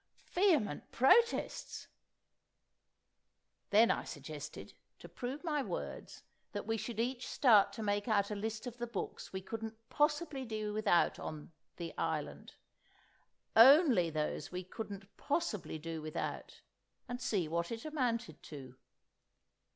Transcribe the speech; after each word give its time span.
Vehement 0.31 0.91
protests! 0.91 1.87
Then 3.69 3.91
I 3.91 4.03
suggested, 4.03 4.73
to 4.97 5.07
prove 5.07 5.43
my 5.43 5.61
words, 5.61 6.23
that 6.53 6.65
we 6.65 6.75
should 6.75 6.99
each 6.99 7.27
start 7.27 7.71
to 7.73 7.83
make 7.83 8.07
out 8.07 8.31
a 8.31 8.35
list 8.35 8.65
of 8.65 8.79
the 8.79 8.87
books 8.87 9.31
we 9.31 9.41
couldn't 9.43 9.77
possibly 9.89 10.43
do 10.43 10.73
without 10.73 11.19
on 11.19 11.51
The 11.77 11.95
Island—only 11.99 14.09
those 14.09 14.51
we 14.51 14.63
couldn't 14.63 15.17
possibly 15.17 15.77
do 15.77 16.01
without—and 16.01 17.21
see 17.21 17.47
what 17.47 17.71
it 17.71 17.85
amounted 17.85 18.41
to. 18.41 18.77